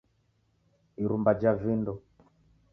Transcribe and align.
irumba 1.01 1.31
ja 1.41 1.53
vindo 1.61 1.93